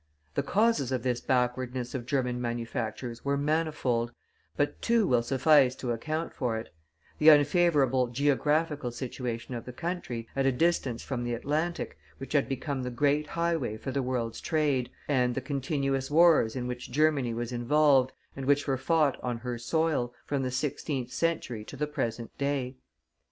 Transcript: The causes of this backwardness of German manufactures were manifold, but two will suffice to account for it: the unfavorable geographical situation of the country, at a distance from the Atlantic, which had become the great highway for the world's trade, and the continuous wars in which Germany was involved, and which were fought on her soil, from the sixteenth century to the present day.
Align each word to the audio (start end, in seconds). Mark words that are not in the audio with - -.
The 0.33 0.41
causes 0.41 0.91
of 0.91 1.03
this 1.03 1.21
backwardness 1.21 1.93
of 1.93 2.07
German 2.07 2.41
manufactures 2.41 3.23
were 3.23 3.37
manifold, 3.37 4.11
but 4.57 4.81
two 4.81 5.05
will 5.05 5.21
suffice 5.21 5.75
to 5.75 5.91
account 5.91 6.33
for 6.33 6.57
it: 6.57 6.73
the 7.19 7.29
unfavorable 7.29 8.07
geographical 8.07 8.89
situation 8.89 9.53
of 9.53 9.63
the 9.65 9.71
country, 9.71 10.27
at 10.35 10.47
a 10.47 10.51
distance 10.51 11.03
from 11.03 11.23
the 11.23 11.35
Atlantic, 11.35 11.99
which 12.17 12.33
had 12.33 12.49
become 12.49 12.81
the 12.81 12.89
great 12.89 13.27
highway 13.27 13.77
for 13.77 13.91
the 13.91 14.01
world's 14.01 14.41
trade, 14.41 14.89
and 15.07 15.35
the 15.35 15.39
continuous 15.39 16.09
wars 16.09 16.55
in 16.55 16.65
which 16.65 16.89
Germany 16.91 17.35
was 17.35 17.51
involved, 17.51 18.11
and 18.35 18.47
which 18.47 18.65
were 18.65 18.77
fought 18.77 19.19
on 19.21 19.37
her 19.37 19.59
soil, 19.59 20.15
from 20.25 20.41
the 20.41 20.49
sixteenth 20.49 21.11
century 21.11 21.63
to 21.65 21.77
the 21.77 21.85
present 21.85 22.35
day. 22.39 22.75